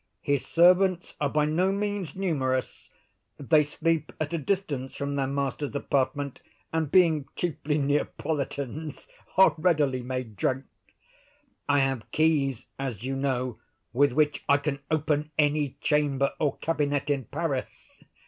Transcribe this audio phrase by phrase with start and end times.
[0.23, 2.89] His servants are by no means numerous.
[3.37, 6.41] They sleep at a distance from their master's apartment,
[6.73, 10.65] and, being chiefly Neapolitans, are readily made drunk.
[11.69, 13.59] I have keys, as you know,
[13.93, 18.03] with which I can open any chamber or cabinet in Paris.